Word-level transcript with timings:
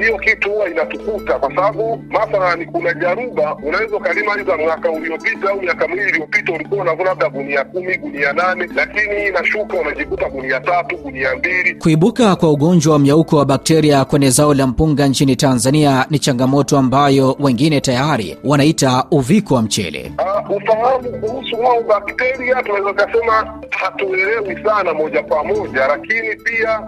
hiyo 0.00 0.18
kitu 0.18 0.50
huwa 0.50 0.70
inatukuta 0.70 1.38
kwa 1.38 1.54
sababu 1.54 2.04
mathalani, 2.10 2.66
kuna 2.66 2.92
jaruba 2.94 3.56
unaweza 3.56 3.96
ukalimaliza 3.96 4.56
mwaka 4.56 4.90
uliopita 4.90 5.50
au 5.50 5.60
miaka 5.62 5.88
miwili 5.88 6.08
iliyopita, 6.10 6.52
ulikuwa 6.52 6.80
unavuna 6.82 7.08
labda 7.08 7.28
gunia 7.30 7.64
kumi, 7.64 7.96
gunia 7.96 8.32
nane, 8.32 8.68
lakini 8.74 9.26
inashuka 9.28 9.76
unajikuta 9.76 10.28
gunia 10.28 10.60
tatu, 10.60 10.96
gunia 10.96 11.36
mbili. 11.36 11.74
Kuibuka 11.74 12.36
kwa 12.36 12.50
ugonjwa 12.50 12.92
wa 12.92 12.98
mnyauko 12.98 13.36
wa 13.36 13.44
bakteria 13.44 14.04
kwenye 14.04 14.30
zao 14.30 14.54
la 14.54 14.66
mpunga 14.66 15.06
nchini 15.06 15.36
Tanzania 15.36 16.06
ni 16.10 16.18
changamoto 16.18 16.78
ambayo 16.78 17.36
wengine 17.40 17.80
tayari 17.80 18.36
wanaita 18.44 19.04
uviko 19.10 19.54
wa 19.54 19.62
mchele. 19.62 20.12
Uh, 20.18 20.33
ufahamu 20.50 21.20
kuhusu 21.20 21.60
wao 21.60 21.82
bakteria 21.82 22.62
tunaweza 22.62 22.90
ukasema 22.90 23.54
hatuelewi 23.70 24.64
sana 24.64 24.94
moja 24.94 25.22
kwa 25.22 25.44
moja, 25.44 25.86
lakini 25.86 26.36
pia 26.44 26.80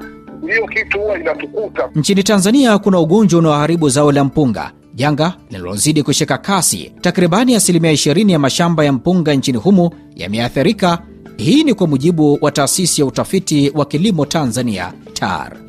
hiyo 0.53 0.67
kitu 0.67 0.99
huwa 1.01 1.19
inatukuta. 1.21 1.91
Nchini 1.95 2.23
Tanzania 2.23 2.79
kuna 2.79 2.99
ugonjwa 3.01 3.39
unaoharibu 3.39 3.89
zao 3.89 4.13
la 4.13 4.25
mpunga, 4.25 4.71
janga 4.95 5.35
linalozidi 5.51 6.03
kushika 6.03 6.39
kasi. 6.39 6.93
Takribani 7.01 7.55
asilimia 7.55 7.93
20 7.93 8.31
ya 8.33 8.39
mashamba 8.39 8.85
ya 8.85 8.93
mpunga 8.93 9.35
nchini 9.35 9.59
humo 9.59 9.91
yameathirika. 10.17 10.99
Hii 11.37 11.65
ni 11.65 11.75
kwa 11.75 11.87
mujibu 11.87 12.39
wa 12.41 12.51
taasisi 12.51 13.01
ya 13.01 13.07
utafiti 13.07 13.73
wa 13.75 13.85
kilimo 13.85 14.27
Tanzania 14.27 14.93
TAR. 15.13 15.66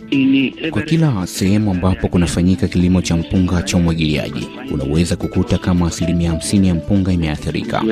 Kwa 0.72 0.82
kila 0.82 1.28
sehemu 1.28 1.72
ambapo 1.72 2.08
kunafanyika 2.08 2.68
kilimo 2.68 3.02
cha 3.02 3.18
mpunga 3.18 3.62
cha 3.62 3.78
umwagiliaji, 3.78 4.48
unaweza 4.74 5.16
kukuta 5.16 5.58
kama 5.58 5.88
asilimia 5.88 6.32
50 6.32 6.66
ya 6.68 6.76
mpunga 6.76 7.12
imeathirika. 7.12 7.84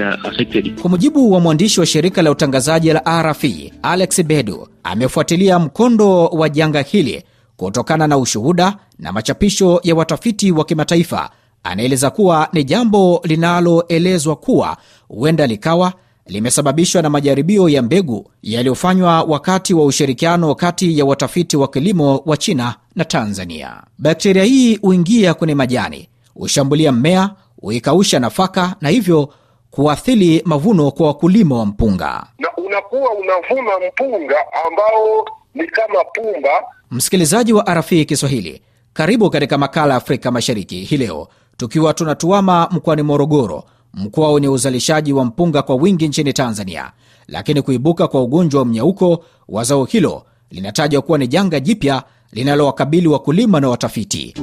Kwa 0.81 0.89
mujibu 0.89 1.31
wa 1.31 1.39
mwandishi 1.39 1.79
wa 1.79 1.85
shirika 1.85 2.21
la 2.21 2.31
utangazaji 2.31 2.93
la 2.93 3.21
RFI 3.31 3.73
Alex 3.81 4.23
Bedu, 4.23 4.67
amefuatilia 4.83 5.59
mkondo 5.59 6.25
wa 6.25 6.49
janga 6.49 6.81
hili 6.81 7.23
kutokana 7.57 8.07
na 8.07 8.17
ushuhuda 8.17 8.77
na 8.99 9.11
machapisho 9.11 9.79
ya 9.83 9.95
watafiti 9.95 10.51
wa 10.51 10.65
kimataifa. 10.65 11.29
Anaeleza 11.63 12.09
kuwa 12.09 12.49
ni 12.53 12.63
jambo 12.63 13.21
linaloelezwa 13.23 14.35
kuwa 14.35 14.77
huenda 15.07 15.47
likawa 15.47 15.93
limesababishwa 16.27 17.01
na 17.01 17.09
majaribio 17.09 17.69
ya 17.69 17.81
mbegu 17.81 18.31
yaliyofanywa 18.43 19.23
wakati 19.23 19.73
wa 19.73 19.85
ushirikiano 19.85 20.55
kati 20.55 20.99
ya 20.99 21.05
watafiti 21.05 21.57
wa 21.57 21.67
kilimo 21.67 22.21
wa 22.25 22.37
China 22.37 22.75
na 22.95 23.05
Tanzania. 23.05 23.83
Bakteria 23.97 24.43
hii 24.43 24.75
huingia 24.75 25.33
kwenye 25.33 25.55
majani, 25.55 26.09
hushambulia 26.33 26.91
mmea, 26.91 27.29
huikausha 27.61 28.19
nafaka 28.19 28.75
na 28.81 28.89
hivyo 28.89 29.29
kuathiri 29.71 30.41
mavuno 30.45 30.91
kwa 30.91 31.07
wakulima 31.07 31.57
wa 31.59 31.65
mpunga. 31.65 32.27
na 32.39 32.47
unakuwa 32.57 33.11
unavuna 33.11 33.71
mpunga 33.87 34.35
ambao 34.67 35.25
ni 35.55 35.67
kama 35.67 36.03
pumba. 36.13 36.49
Msikilizaji 36.91 37.53
wa 37.53 37.63
RFI 37.73 38.05
Kiswahili, 38.05 38.61
karibu 38.93 39.29
katika 39.29 39.57
makala 39.57 39.93
ya 39.93 39.97
Afrika 39.97 40.31
Mashariki 40.31 40.75
hii 40.83 40.97
leo, 40.97 41.27
tukiwa 41.57 41.93
tunatuama 41.93 42.67
mkoani 42.71 43.01
Morogoro, 43.01 43.63
mkoa 43.95 44.31
wenye 44.33 44.47
uzalishaji 44.47 45.13
wa 45.13 45.25
mpunga 45.25 45.61
kwa 45.61 45.75
wingi 45.75 46.07
nchini 46.07 46.33
Tanzania. 46.33 46.91
Lakini 47.27 47.61
kuibuka 47.61 48.07
kwa 48.07 48.21
ugonjwa 48.23 48.59
wa 48.59 48.65
mnyauko 48.65 49.23
wa 49.49 49.63
zao 49.63 49.85
hilo 49.85 50.25
linatajwa 50.51 51.01
kuwa 51.01 51.17
ni 51.17 51.27
janga 51.27 51.59
jipya 51.59 52.03
linalowakabili 52.31 53.07
wakulima 53.07 53.59
na 53.59 53.69
watafiti. 53.69 54.33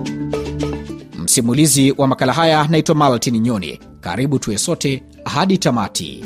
Msimulizi 1.19 1.95
wa 1.99 2.07
makala 2.07 2.33
haya 2.33 2.67
naitwa 2.71 2.95
Maltin 2.95 3.39
Nyoni. 3.41 3.81
Karibu 4.01 4.39
tuwe 4.39 4.59
sote 4.59 5.03
hadi 5.25 5.59
tamati. 5.59 6.25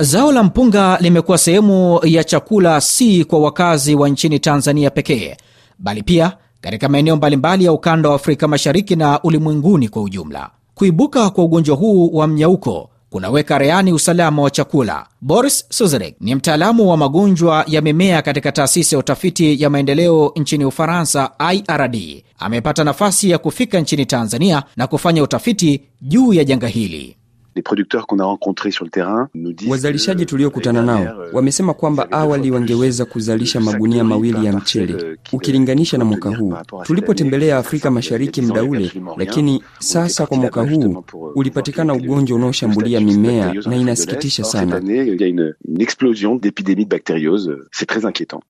Zao 0.00 0.32
la 0.32 0.42
mpunga 0.42 0.98
limekuwa 1.00 1.38
sehemu 1.38 2.00
ya 2.04 2.24
chakula 2.24 2.80
si 2.80 3.24
kwa 3.24 3.38
wakazi 3.38 3.94
wa 3.94 4.08
nchini 4.08 4.38
Tanzania 4.38 4.90
pekee, 4.90 5.36
bali 5.78 6.02
pia 6.02 6.32
katika 6.60 6.88
maeneo 6.88 7.16
mbalimbali 7.16 7.64
ya 7.64 7.72
ukanda 7.72 8.08
wa 8.08 8.14
Afrika 8.14 8.48
Mashariki 8.48 8.96
na 8.96 9.22
ulimwenguni 9.22 9.88
kwa 9.88 10.02
ujumla. 10.02 10.50
Kuibuka 10.74 11.30
kwa 11.30 11.44
ugonjwa 11.44 11.76
huu 11.76 12.10
wa 12.14 12.26
mnyauko 12.26 12.90
kunaweka 13.10 13.58
rehani 13.58 13.92
usalama 13.92 14.42
wa 14.42 14.50
chakula. 14.50 15.06
Boris 15.20 15.64
Suzerek 15.68 16.14
ni 16.20 16.34
mtaalamu 16.34 16.90
wa 16.90 16.96
magonjwa 16.96 17.64
ya 17.68 17.80
mimea 17.80 18.22
katika 18.22 18.52
taasisi 18.52 18.94
ya 18.94 18.98
utafiti 18.98 19.62
ya 19.62 19.70
maendeleo 19.70 20.32
nchini 20.36 20.64
Ufaransa, 20.64 21.30
IRD. 21.54 22.24
Amepata 22.38 22.84
nafasi 22.84 23.30
ya 23.30 23.38
kufika 23.38 23.80
nchini 23.80 24.06
Tanzania 24.06 24.62
na 24.76 24.86
kufanya 24.86 25.22
utafiti 25.22 25.82
juu 26.02 26.32
ya 26.32 26.44
janga 26.44 26.68
hili. 26.68 27.16
Les 27.56 27.62
producteurs 27.62 28.06
qu'on 28.06 28.18
a 28.18 28.24
rencontrés 28.24 28.70
sur 28.70 28.84
le 28.84 28.90
terrain 28.90 29.28
nous 29.34 29.52
disent 29.52 29.68
Wazalishaji 29.70 30.26
tuliokutana 30.26 30.82
nao 30.82 31.06
wamesema 31.32 31.74
kwamba 31.74 32.12
awali 32.12 32.50
wangeweza 32.50 33.04
kuzalisha 33.04 33.60
magunia 33.60 34.04
mawili 34.04 34.46
ya 34.46 34.52
mchele 34.52 35.18
ukilinganisha 35.32 35.98
na 35.98 36.04
mwaka 36.04 36.36
huu. 36.36 36.54
Tulipotembelea. 36.82 37.58
Afrika 37.58 37.90
Mashariki 37.90 38.42
muda 38.42 38.62
ule, 38.62 38.92
lakini 39.16 39.62
sasa 39.78 40.26
kwa 40.26 40.36
mwaka 40.36 40.60
huu 40.62 40.82
euh, 40.82 41.02
ulipatikana 41.36 41.94
ugonjwa 41.94 42.36
unaoshambulia 42.36 43.00
mimea 43.00 43.52
na 43.66 43.76
inasikitisha. 43.76 44.44
Sana. 44.44 44.76
année, 44.76 45.06
il 45.06 45.20
y 45.20 45.24
a 45.24 45.28
une, 45.28 45.54
une 45.68 45.80
explosion 45.82 46.36
d'épidémies 46.36 46.84
de 46.84 46.90
bactériose. 46.90 47.50
C'est 47.72 47.86
très 47.86 48.04
inquiétant. 48.04 48.40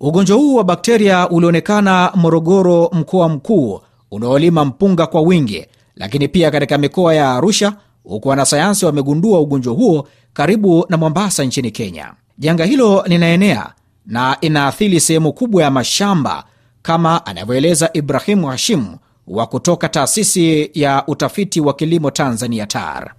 Ugonjwa 0.00 0.36
huu 0.36 0.54
wa 0.54 0.64
bakteria 0.64 1.30
ulionekana 1.30 2.12
Morogoro, 2.14 2.90
mkoa 2.92 3.28
mkuu 3.28 3.80
unaolima 4.10 4.64
mpunga 4.64 5.06
kwa 5.06 5.20
wingi, 5.20 5.66
lakini 5.96 6.28
pia 6.28 6.50
katika 6.50 6.78
mikoa 6.78 7.14
ya 7.14 7.34
Arusha, 7.34 7.72
huku 8.10 8.28
wanasayansi 8.28 8.86
wamegundua 8.86 9.40
ugonjwa 9.40 9.74
huo 9.74 10.08
karibu 10.32 10.86
na 10.88 10.96
Mombasa 10.96 11.44
nchini 11.44 11.70
Kenya. 11.70 12.14
Janga 12.38 12.64
hilo 12.64 13.04
linaenea 13.06 13.72
na 14.06 14.36
inaathiri 14.40 15.00
sehemu 15.00 15.32
kubwa 15.32 15.62
ya 15.62 15.70
mashamba, 15.70 16.44
kama 16.82 17.26
anavyoeleza 17.26 17.90
Ibrahimu 17.92 18.46
Hashimu 18.46 18.96
wa 19.26 19.46
kutoka 19.46 19.88
taasisi 19.88 20.70
ya 20.74 21.04
utafiti 21.06 21.60
wa 21.60 21.74
kilimo 21.74 22.10
Tanzania 22.10 22.66
TAR. 22.66 23.14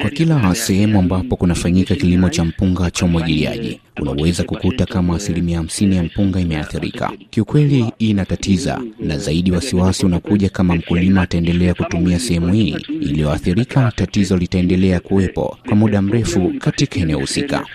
Kwa 0.00 0.10
kila 0.10 0.54
sehemu 0.54 0.98
ambapo 0.98 1.36
kunafanyika 1.36 1.94
kilimo 1.94 2.28
cha 2.28 2.44
mpunga 2.44 2.90
cha 2.90 3.04
umwagiliaji, 3.06 3.80
unaweza 4.00 4.44
kukuta 4.44 4.86
kama 4.86 5.16
asilimia 5.16 5.60
50 5.60 5.94
ya 5.94 6.02
mpunga 6.02 6.40
imeathirika. 6.40 7.12
Kiukweli 7.30 7.82
hii 7.98 8.10
inatatiza, 8.10 8.80
na 8.98 9.18
zaidi 9.18 9.52
wasiwasi 9.52 10.06
unakuja 10.06 10.48
kama 10.48 10.74
mkulima 10.74 11.22
ataendelea 11.22 11.74
kutumia 11.74 12.18
sehemu 12.18 12.52
hii 12.52 12.76
iliyoathirika, 13.00 13.92
tatizo 13.96 14.36
litaendelea 14.36 15.00
kuwepo 15.00 15.56
kwa 15.66 15.76
muda 15.76 16.02
mrefu 16.02 16.52
katika 16.58 17.00
eneo 17.00 17.18
husika. 17.18 17.66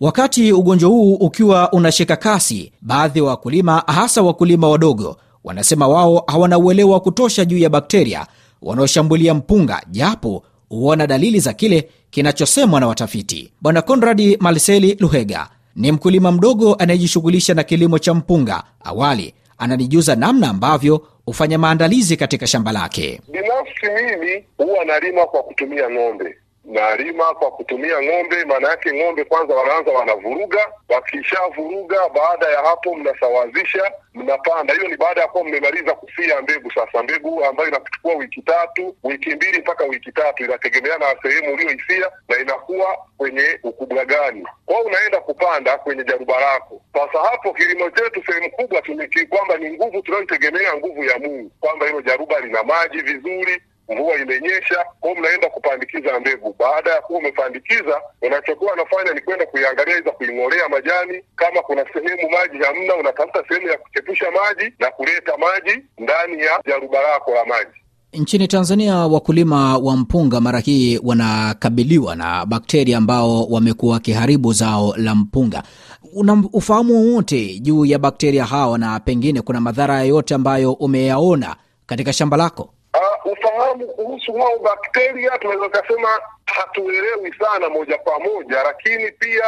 Wakati 0.00 0.52
ugonjwa 0.52 0.90
huu 0.90 1.14
ukiwa 1.14 1.72
unashika 1.72 2.16
kasi, 2.16 2.72
baadhi 2.80 3.18
ya 3.18 3.24
wakulima, 3.24 3.82
hasa 3.86 4.22
wakulima 4.22 4.68
wadogo, 4.68 5.16
wanasema 5.44 5.88
wao 5.88 6.24
hawana 6.26 6.58
uelewa 6.58 6.92
wa 6.92 7.00
kutosha 7.00 7.44
juu 7.44 7.58
ya 7.58 7.68
bakteria 7.70 8.26
wanaoshambulia 8.62 9.34
mpunga, 9.34 9.82
japo 9.90 10.42
huona 10.68 11.06
dalili 11.06 11.40
za 11.40 11.52
kile 11.52 11.88
kinachosemwa 12.10 12.80
na 12.80 12.86
watafiti. 12.86 13.52
Bwana 13.60 13.82
Konradi 13.82 14.36
Malseli 14.40 14.96
Luhega 15.00 15.48
ni 15.76 15.92
mkulima 15.92 16.32
mdogo 16.32 16.74
anayejishughulisha 16.74 17.54
na 17.54 17.62
kilimo 17.64 17.98
cha 17.98 18.14
mpunga. 18.14 18.62
Awali 18.84 19.34
ananijuza 19.58 20.16
namna 20.16 20.48
ambavyo 20.50 21.06
hufanya 21.24 21.58
maandalizi 21.58 22.16
katika 22.16 22.46
shamba 22.46 22.72
lake. 22.72 23.20
Binafsi 23.32 23.86
mimi 23.96 24.44
huwa 24.58 24.84
nalima 24.84 25.26
kwa 25.26 25.42
kutumia 25.42 25.90
ng'ombe, 25.90 26.36
nalima 26.64 27.34
kwa 27.34 27.50
kutumia 27.50 28.02
ng'ombe. 28.02 28.44
Maana 28.44 28.68
yake 28.68 28.92
ng'ombe 28.92 29.24
kwanza 29.24 29.54
wanaanza 29.54 29.90
wanavuruga, 29.92 30.68
wakishavuruga, 30.88 32.08
baada 32.08 32.46
ya 32.48 32.62
hapo 32.62 32.94
mnasawazisha, 32.96 33.92
mnapanda. 34.14 34.74
Hiyo 34.74 34.88
ni 34.88 34.96
baada 34.96 35.20
ya 35.20 35.28
kuwa 35.28 35.44
mmemaliza 35.44 35.94
kufia 35.94 36.42
mbegu. 36.42 36.70
Sasa 36.72 37.02
mbegu 37.02 37.44
ambayo 37.44 37.68
inachukua 37.68 38.14
wiki 38.14 38.42
tatu, 38.42 38.96
wiki 39.04 39.30
mbili 39.30 39.58
mpaka 39.58 39.84
wiki 39.84 40.12
tatu, 40.12 40.44
inategemeana 40.44 41.12
na 41.14 41.22
sehemu 41.22 41.54
uliyoifia 41.54 42.10
na 42.28 42.38
inakuwa 42.38 42.98
kwenye 43.16 43.58
ukubwa 43.62 44.04
gani. 44.04 44.46
Kwa 44.66 44.80
unaenda 44.82 45.20
kupanda 45.20 45.78
kwenye 45.78 46.04
jaruba 46.04 46.40
lako. 46.40 46.80
Sasa 46.92 47.18
hapo 47.30 47.52
kilimo 47.52 47.90
chetu 47.90 48.22
sehemu 48.26 48.50
kubwa 48.50 48.82
kwamba 49.28 49.56
ni 49.56 49.70
nguvu 49.76 50.02
tunayoitegemea, 50.02 50.76
nguvu 50.76 51.04
ya 51.04 51.18
Mungu, 51.18 51.50
kwamba 51.60 51.86
hilo 51.86 52.02
jaruba 52.02 52.40
lina 52.40 52.62
maji 52.62 52.98
vizuri 53.02 53.62
mvua 53.90 54.14
imenyesha, 54.18 54.84
kwao 55.00 55.14
mnaenda 55.14 55.48
kupandikiza 55.48 56.20
mbegu. 56.20 56.54
Baada 56.58 56.90
ya 56.90 57.00
kuwa 57.00 57.18
umepandikiza, 57.18 58.00
unachokuwa 58.22 58.72
unafanya 58.72 59.12
ni 59.14 59.20
kwenda 59.20 59.46
kuiangalia, 59.46 59.98
iza 59.98 60.10
kuing'olea 60.10 60.68
majani. 60.68 61.22
Kama 61.36 61.62
kuna 61.62 61.84
sehemu 61.92 62.30
maji 62.30 62.64
hamna, 62.64 62.96
unatafuta 62.96 63.44
sehemu 63.48 63.68
ya 63.68 63.78
kuchepusha 63.78 64.26
maji 64.30 64.72
na 64.78 64.90
kuleta 64.90 65.32
maji 65.38 65.82
ndani 65.98 66.42
ya 66.42 66.60
jaruba 66.66 67.02
lako 67.02 67.30
la 67.34 67.44
maji. 67.44 67.70
Nchini 68.12 68.48
Tanzania, 68.48 68.96
wakulima 68.96 69.78
wa 69.78 69.96
mpunga 69.96 70.40
mara 70.40 70.58
hii 70.58 71.00
wanakabiliwa 71.04 72.16
na 72.16 72.46
bakteria 72.46 72.98
ambao 72.98 73.44
wamekuwa 73.44 73.92
wakiharibu 73.94 74.52
zao 74.52 74.94
la 74.96 75.14
mpunga. 75.14 75.62
Una 76.14 76.42
ufahamu 76.52 76.94
wowote 76.94 77.58
juu 77.58 77.84
ya 77.84 77.98
bakteria 77.98 78.44
hawa 78.44 78.78
na 78.78 79.00
pengine 79.00 79.40
kuna 79.42 79.60
madhara 79.60 80.00
yoyote 80.00 80.34
ambayo 80.34 80.72
umeyaona 80.72 81.56
katika 81.86 82.12
shamba 82.12 82.36
lako? 82.36 82.74
Uh, 84.28 84.36
ufahamu 84.36 84.60
kuhusu 84.60 84.60
kuhusu 84.60 84.62
bakteria 84.62 85.38
tunaweza 85.38 85.82
kusema 85.82 86.08
hatuelewi 86.46 87.34
sana 87.38 87.68
moja 87.68 87.98
kwa 87.98 88.18
moja, 88.20 88.62
lakini 88.62 89.12
pia 89.12 89.44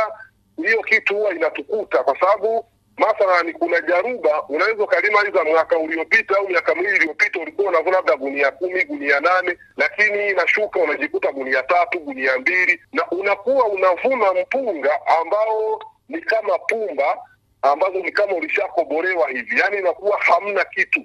hiyo 0.56 0.82
kitu 0.82 1.14
huwa 1.16 1.34
inatukuta 1.34 2.04
kwa 2.04 2.20
sababu 2.20 2.64
mathalani, 2.96 3.52
kuna 3.52 3.80
jaruba 3.80 4.42
unaweza 4.48 4.84
ukalimaliza 4.84 5.44
mwaka 5.44 5.78
uliopita 5.78 6.36
au 6.36 6.48
miaka 6.48 6.74
miwili 6.74 6.96
iliyopita, 6.96 7.40
ulikuwa 7.40 7.68
unavuna 7.68 7.96
labda 7.96 8.16
gunia 8.16 8.50
kumi, 8.50 8.84
gunia 8.84 9.20
nane, 9.20 9.58
lakini 9.76 10.28
inashuka 10.28 10.80
unajikuta 10.80 11.32
gunia 11.32 11.62
tatu, 11.62 12.00
gunia 12.00 12.38
mbili, 12.38 12.80
na 12.92 13.10
unakuwa 13.10 13.66
unavuna 13.66 14.32
mpunga 14.32 15.00
ambao 15.20 15.82
ni 16.08 16.20
kama 16.20 16.58
pumba 16.58 17.18
ambazo 17.62 17.98
ni 17.98 18.12
kama 18.12 18.34
ulishakobolewa 18.34 19.28
hivi, 19.30 19.60
yaani 19.60 19.78
inakuwa 19.78 20.18
hamna 20.20 20.64
kitu 20.64 21.04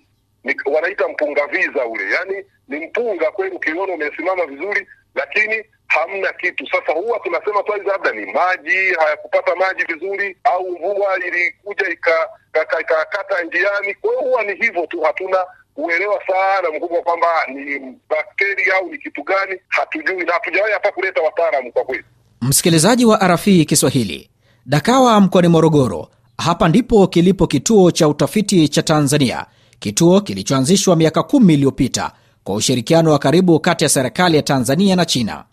wanaita 0.65 1.07
mpunga 1.07 1.47
viza 1.47 1.85
ule, 1.85 2.03
yani 2.11 2.45
ni 2.67 2.87
mpunga 2.87 3.31
kweli, 3.31 3.55
ukiona 3.55 3.93
umesimama 3.93 4.45
vizuri, 4.45 4.87
lakini 5.15 5.63
hamna 5.87 6.33
kitu. 6.33 6.67
Sasa 6.67 6.91
huwa 6.93 7.19
tunasema 7.19 7.63
tu 7.63 7.73
labda 7.87 8.11
ni 8.11 8.25
maji 8.33 8.93
hayakupata 8.99 9.55
maji 9.55 9.83
vizuri, 9.93 10.37
au 10.43 10.71
mvua 10.71 11.17
ilikuja 11.27 11.89
ikakata 11.89 13.43
njiani. 13.43 13.93
Kwa 14.01 14.13
huwa 14.15 14.43
ni 14.43 14.55
hivyo 14.55 14.85
tu, 14.87 15.01
hatuna 15.01 15.37
uelewa 15.75 16.21
sana 16.27 16.77
mkubwa 16.77 17.01
kwamba 17.01 17.27
ni 17.53 17.79
bakteria 18.09 18.75
au 18.75 18.89
ni 18.91 18.97
kitu 18.97 19.23
gani, 19.23 19.59
hatujui 19.67 20.23
na 20.25 20.33
hatujawahi 20.33 20.73
hata 20.73 20.91
kuleta 20.91 21.21
wataalamu 21.21 21.71
kwa 21.71 21.83
kweli. 21.83 22.03
Msikilizaji 22.41 23.05
wa 23.05 23.17
RFI 23.27 23.65
Kiswahili, 23.65 24.29
Dakawa 24.65 25.19
mkoani 25.21 25.47
Morogoro, 25.47 26.07
hapa 26.37 26.67
ndipo 26.69 27.07
kilipo 27.07 27.47
kituo 27.47 27.91
cha 27.91 28.07
utafiti 28.07 28.67
cha 28.69 28.81
Tanzania, 28.81 29.45
kituo 29.79 30.21
kilichoanzishwa 30.21 30.95
miaka 30.95 31.23
kumi 31.23 31.53
iliyopita 31.53 32.11
kwa 32.43 32.55
ushirikiano 32.55 33.11
wa 33.11 33.19
karibu 33.19 33.59
kati 33.59 33.83
ya 33.83 33.89
serikali 33.89 34.35
ya 34.37 34.43
Tanzania 34.43 34.95
na 34.95 35.05
China. 35.05 35.43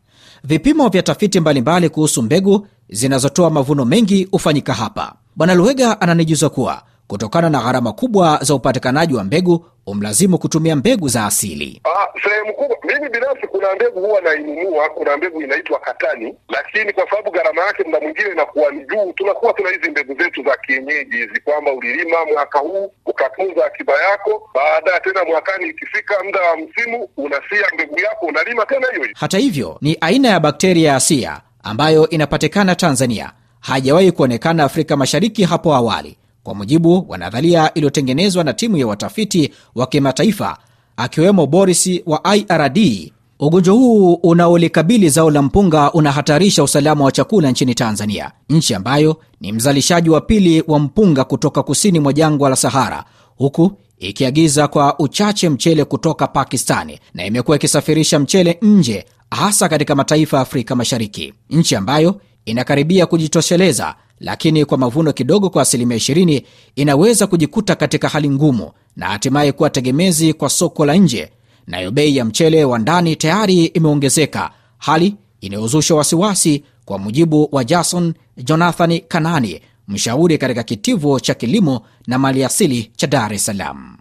Vipimo 0.44 0.88
vya 0.88 1.02
tafiti 1.02 1.40
mbalimbali 1.40 1.88
kuhusu 1.88 2.22
mbegu 2.22 2.66
zinazotoa 2.88 3.50
mavuno 3.50 3.84
mengi 3.84 4.28
hufanyika 4.30 4.74
hapa. 4.74 5.14
Bwana 5.36 5.54
Luega 5.54 6.00
ananijuza 6.00 6.48
kuwa 6.48 6.82
kutokana 7.06 7.50
na 7.50 7.60
gharama 7.60 7.92
kubwa 7.92 8.38
za 8.42 8.54
upatikanaji 8.54 9.14
wa 9.14 9.24
mbegu 9.24 9.66
umlazimu 9.86 10.38
kutumia 10.38 10.76
mbegu 10.76 11.08
za 11.08 11.26
asili. 11.26 11.80
Ah, 11.84 12.20
sehemu 12.28 12.52
kubwa 12.54 12.76
mimi 12.84 13.08
binafsi 13.08 13.46
kuna 13.46 13.74
mbegu 13.74 14.00
huwa 14.00 14.20
nainunua, 14.20 14.88
kuna 14.88 15.16
mbegu 15.16 15.42
inaitwa 15.42 15.78
katani, 15.80 16.34
lakini 16.48 16.92
kwa 16.92 17.10
sababu 17.10 17.30
gharama 17.30 17.62
yake 17.62 17.82
muda 17.84 18.00
mwingine 18.00 18.30
inakuwa 18.32 18.70
ni 18.72 18.84
juu, 18.86 19.12
tunakuwa 19.12 19.52
tuna 19.52 19.70
hizi 19.70 19.90
mbegu 19.90 20.14
zetu 20.22 20.42
za 20.44 20.56
kienyeji 20.56 21.16
hizi, 21.16 21.40
kwamba 21.44 21.72
ulilima 21.72 22.16
mwaka 22.32 22.58
huu 22.58 22.92
ukatunza 23.06 23.66
akiba 23.66 23.92
yako, 24.10 24.50
baadaye 24.54 25.00
tena 25.00 25.24
mwakani 25.24 25.68
ikifika 25.68 26.24
muda 26.24 26.40
wa 26.40 26.56
msimu 26.56 27.08
unasia 27.16 27.66
mbegu 27.74 27.98
yako 28.00 28.26
unalima 28.26 28.66
tena 28.66 28.86
hiyo 28.90 29.02
hiyo. 29.02 29.14
Hata 29.20 29.38
hivyo, 29.38 29.78
ni 29.80 29.98
aina 30.00 30.28
ya 30.28 30.40
bakteria 30.40 30.92
ya 30.92 31.00
sia 31.00 31.40
ambayo 31.62 32.08
inapatikana 32.08 32.74
Tanzania, 32.74 33.32
hajawahi 33.60 34.12
kuonekana 34.12 34.64
Afrika 34.64 34.96
Mashariki 34.96 35.44
hapo 35.44 35.74
awali 35.74 36.18
kwa 36.44 36.54
mujibu 36.54 37.04
wa 37.08 37.18
nadharia 37.18 37.74
iliyotengenezwa 37.74 38.44
na 38.44 38.52
timu 38.52 38.76
ya 38.76 38.86
watafiti 38.86 39.50
wa 39.74 39.86
kimataifa 39.86 40.58
akiwemo 40.96 41.46
Boris 41.46 41.90
wa 42.06 42.36
IRD. 42.36 43.12
Ugonjwa 43.40 43.74
huu 43.74 44.14
unaolikabili 44.14 45.08
zao 45.08 45.30
la 45.30 45.42
mpunga 45.42 45.92
unahatarisha 45.92 46.62
usalama 46.62 47.04
wa 47.04 47.12
chakula 47.12 47.50
nchini 47.50 47.74
Tanzania, 47.74 48.30
nchi 48.50 48.74
ambayo 48.74 49.16
ni 49.40 49.52
mzalishaji 49.52 50.10
wa 50.10 50.20
pili 50.20 50.64
wa 50.68 50.78
mpunga 50.78 51.24
kutoka 51.24 51.62
kusini 51.62 52.00
mwa 52.00 52.12
jangwa 52.12 52.50
la 52.50 52.56
Sahara, 52.56 53.04
huku 53.36 53.72
ikiagiza 53.98 54.68
kwa 54.68 54.98
uchache 54.98 55.48
mchele 55.48 55.84
kutoka 55.84 56.26
Pakistani 56.26 56.98
na 57.14 57.26
imekuwa 57.26 57.56
ikisafirisha 57.56 58.18
mchele 58.18 58.58
nje, 58.62 59.04
hasa 59.30 59.68
katika 59.68 59.94
mataifa 59.94 60.36
ya 60.36 60.42
Afrika 60.42 60.74
Mashariki, 60.76 61.34
nchi 61.50 61.76
ambayo 61.76 62.20
inakaribia 62.44 63.06
kujitosheleza 63.06 63.94
lakini 64.20 64.64
kwa 64.64 64.78
mavuno 64.78 65.12
kidogo 65.12 65.50
kwa 65.50 65.62
asilimia 65.62 65.96
20 65.96 66.42
inaweza 66.76 67.26
kujikuta 67.26 67.74
katika 67.74 68.08
hali 68.08 68.30
ngumu 68.30 68.70
na 68.96 69.06
hatimaye 69.06 69.52
kuwa 69.52 69.70
tegemezi 69.70 70.32
kwa 70.32 70.48
soko 70.48 70.86
la 70.86 70.94
nje. 70.94 71.30
Nayo 71.66 71.90
bei 71.90 72.16
ya 72.16 72.24
mchele 72.24 72.64
wa 72.64 72.78
ndani 72.78 73.16
tayari 73.16 73.64
imeongezeka, 73.64 74.50
hali 74.78 75.14
inayozusha 75.40 75.94
wasiwasi, 75.94 76.64
kwa 76.84 76.98
mujibu 76.98 77.48
wa 77.52 77.64
Jason 77.64 78.14
Jonathan 78.36 79.00
Kanani, 79.08 79.60
mshauri 79.88 80.38
katika 80.38 80.62
kitivo 80.62 81.20
cha 81.20 81.34
kilimo 81.34 81.80
na 82.06 82.18
maliasili 82.18 82.90
cha 82.96 83.06
Dar 83.06 83.32
es 83.34 83.46
Salaam. 83.46 83.96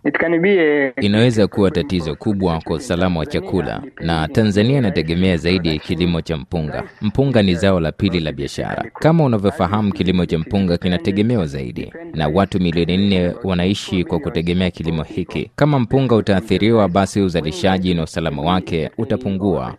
Inaweza 1.01 1.47
kuwa 1.47 1.71
tatizo 1.71 2.15
kubwa 2.15 2.61
kwa 2.61 2.75
usalama 2.75 3.19
wa 3.19 3.25
chakula, 3.25 3.81
na 4.01 4.27
Tanzania 4.27 4.77
inategemea 4.77 5.37
zaidi 5.37 5.79
kilimo 5.79 6.21
cha 6.21 6.37
mpunga. 6.37 6.83
Mpunga 7.01 7.41
ni 7.41 7.55
zao 7.55 7.79
la 7.79 7.91
pili 7.91 8.19
la 8.19 8.31
biashara. 8.31 8.91
Kama 8.99 9.23
unavyofahamu, 9.23 9.93
kilimo 9.93 10.25
cha 10.25 10.39
mpunga 10.39 10.77
kinategemewa 10.77 11.45
zaidi, 11.45 11.93
na 12.13 12.27
watu 12.27 12.59
milioni 12.59 12.97
nne 12.97 13.33
wanaishi 13.43 14.03
kwa 14.03 14.19
kutegemea 14.19 14.71
kilimo 14.71 15.03
hiki. 15.03 15.51
Kama 15.55 15.79
mpunga 15.79 16.15
utaathiriwa, 16.15 16.89
basi 16.89 17.21
uzalishaji 17.21 17.93
na 17.93 18.03
usalama 18.03 18.41
wake 18.41 18.91
utapungua. 18.97 19.75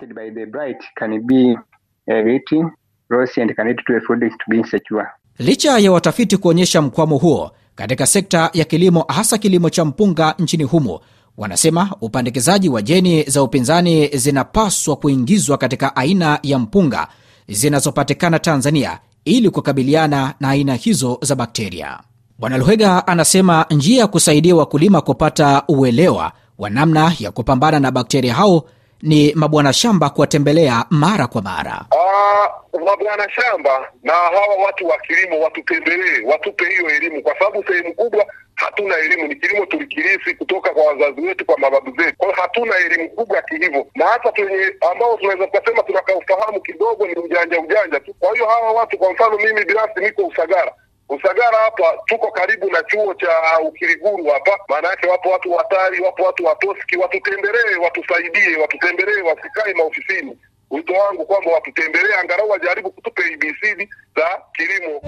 Licha 5.39 5.79
ya 5.79 5.93
watafiti 5.93 6.37
kuonyesha 6.37 6.83
mkwamo 6.83 7.17
huo 7.19 7.51
katika 7.75 8.07
sekta 8.07 8.51
ya 8.53 8.65
kilimo, 8.65 9.05
hasa 9.09 9.39
kilimo 9.39 9.71
cha 9.71 9.85
mpunga 9.85 10.35
nchini 10.39 10.65
humo, 10.65 11.01
wanasema 11.39 11.91
upandikizaji 12.01 12.69
wa 12.69 12.83
jeni 12.83 13.23
za 13.23 13.43
upinzani 13.43 14.09
zinapaswa 14.09 14.97
kuingizwa 14.97 15.59
katika 15.59 15.97
aina 15.97 16.39
ya 16.43 16.59
mpunga 16.59 17.09
zinazopatikana 17.49 18.39
Tanzania 18.39 18.99
ili 19.25 19.51
kukabiliana 19.51 20.35
na 20.41 20.49
aina 20.49 20.75
hizo 20.75 21.19
za 21.23 21.35
bakteria. 21.35 21.99
Bwana 22.39 22.59
Luhega 22.59 23.07
anasema 23.07 23.67
njia 23.71 24.01
ya 24.01 24.07
kusaidia 24.07 24.57
wakulima 24.57 25.01
kupata 25.01 25.63
uelewa 25.69 26.33
wa 26.59 26.71
namna 26.71 27.13
ya 27.19 27.31
kupambana 27.31 27.81
na 27.81 27.91
bakteria 27.91 28.35
hao 28.35 28.65
ni 29.03 29.35
mabwana 29.35 29.73
shamba 29.73 30.11
kuwatembelea 30.11 30.85
mara 30.91 31.27
kwa 31.27 31.43
mara. 31.43 31.85
Uh, 31.91 32.64
mabwana 32.81 33.31
shamba 33.31 33.93
na 34.03 34.13
hawa 34.13 34.55
watu 34.65 34.87
wa 34.87 34.99
kilimo 34.99 35.41
watutembelee, 35.41 36.25
watupe 36.27 36.65
hiyo 36.65 36.91
elimu, 36.91 37.23
kwa 37.23 37.39
sababu 37.39 37.65
sehemu 37.67 37.95
kubwa 37.95 38.27
hatuna 38.55 38.97
elimu. 38.97 39.29
Ni 39.29 39.37
kilimo 39.37 39.67
tulikirisi 39.67 40.35
kutoka 40.35 40.71
kwa 40.71 40.85
wazazi 40.85 41.21
wetu, 41.21 41.45
kwa 41.45 41.59
mababu 41.59 42.03
zetu, 42.03 42.17
kwa 42.17 42.27
hiyo 42.29 42.43
hatuna 42.43 42.77
elimu 42.77 43.11
kubwa 43.11 43.43
kihivyo, 43.43 43.87
na 43.95 44.05
hata 44.07 44.33
tunye 44.33 44.75
ambao 44.93 45.17
tunaweza 45.17 45.47
tukasema 45.47 45.83
tunakaufahamu 45.83 46.61
kidogo 46.61 47.07
ni 47.07 47.15
ujanja 47.15 47.61
ujanja 47.61 48.01
tu. 48.01 48.15
Kwa 48.19 48.33
hiyo 48.33 48.47
hawa 48.47 48.73
watu, 48.73 48.99
kwa 48.99 49.13
mfano 49.13 49.37
mimi 49.37 49.65
binafsi 49.65 50.01
niko 50.01 50.23
Usagara 50.27 50.73
Usagara 51.09 51.59
hapa 51.59 51.99
tuko 52.07 52.31
karibu 52.31 52.71
na 52.71 52.83
chuo 52.83 53.15
cha 53.15 53.59
Ukiriguru 53.63 54.25
hapa, 54.27 54.59
maana 54.69 54.89
yake 54.89 55.07
wapo 55.07 55.31
watu 55.31 55.53
watari, 55.53 56.01
wapo 56.01 56.23
watu 56.23 56.45
watoski, 56.45 56.97
watutembelee, 56.97 57.77
watusaidie, 57.83 58.57
watutembelee, 58.57 59.21
wasikae 59.23 59.75
maofisini. 59.75 60.39
Wito 60.75 60.93
wangu 60.93 61.27
kwamba 61.27 61.51
watutembelee, 61.53 62.15
angalau 62.23 62.51
wajaribu 62.51 62.91
kutupe 62.91 63.23
ABCD 63.35 63.89
za 64.17 64.25
kilimo. 64.57 65.01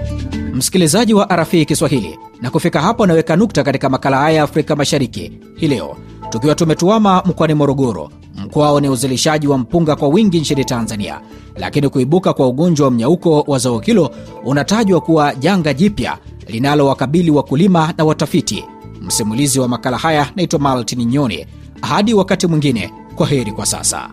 Msikilizaji 0.57 1.15
wa 1.15 1.25
RFI 1.37 1.65
Kiswahili, 1.67 2.19
na 2.41 2.51
kufika 2.51 2.81
hapo 2.81 3.05
anaweka 3.05 3.37
nukta 3.37 3.65
katika 3.65 3.89
makala 3.89 4.17
haya 4.17 4.37
ya 4.37 4.43
Afrika 4.43 4.77
Mashariki 4.77 5.33
hii 5.57 5.69
leo, 5.69 5.97
tukiwa 6.31 6.55
tumetuama 6.55 7.23
mkoani 7.27 7.55
Morogoro, 7.55 8.11
Mkwao 8.37 8.81
ni 8.81 8.89
uzalishaji 8.89 9.47
wa 9.49 9.59
mpunga 9.59 9.97
kwa 9.97 10.09
wingi 10.09 10.41
nchini 10.41 10.65
Tanzania, 10.65 11.21
lakini 11.57 11.89
kuibuka 11.89 12.33
kwa 12.33 12.49
ugonjwa 12.49 12.85
wa 12.85 12.91
mnyauko 12.91 13.41
wa 13.41 13.59
zao 13.59 13.79
hilo 13.79 14.11
unatajwa 14.45 15.01
kuwa 15.01 15.35
janga 15.35 15.75
jipya 15.75 16.19
linalowakabili 16.47 17.31
wakulima 17.31 17.95
na 17.99 18.05
watafiti. 18.05 18.65
Msimulizi 19.03 19.61
wa 19.61 19.69
makala 19.69 19.97
haya 19.99 20.31
naitwa 20.37 20.59
Maltin 20.61 21.05
Nyoni. 21.09 21.47
Hadi 21.83 22.15
wakati 22.15 22.47
mwingine, 22.47 22.93
kwa 23.17 23.27
heri 23.27 23.53
kwa 23.53 23.67
sasa. 23.67 24.11